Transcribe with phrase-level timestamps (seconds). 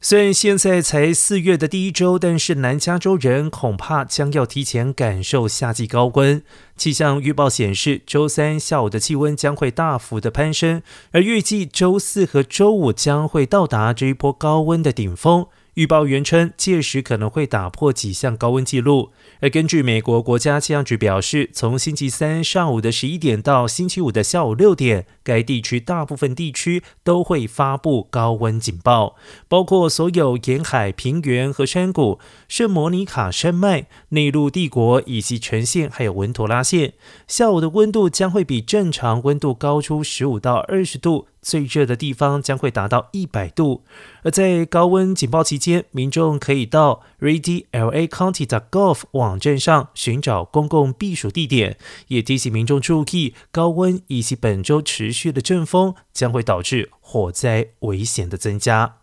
[0.00, 6.40] 虽然现在才四月的第一周，但是南加州人恐怕将要提前感受夏季高温。
[6.76, 15.48] 气象预报显示，周三下午的气温将会大幅的攀升，而预计周四和周五将会到达这一波高温的顶峰。
[15.78, 19.12] 预报员称，届时可能会打破几项高温记录。
[19.40, 29.14] 而根据美国国家气象局表示，从星期三上午的十一点到星期五的下午六点，该地区大部分地区都会发布高温警报，
[29.46, 32.18] 包括所有沿海平原和山谷、
[32.48, 36.94] 圣莫尼卡山脉、内陆帝国以及全县，还有文图拉县。
[37.28, 41.28] 下午的温度将会比正常温度高出十五到二十度。
[41.40, 43.84] 最热的地方将会达到一百度，
[44.22, 58.96] 而在高温警报期间，民众可以到 Ready LA County 的 Gulf 网站上寻找公共避暑地点，也提醒民众注意高温以及本周持续的阵风将会导致火灾危险的增加。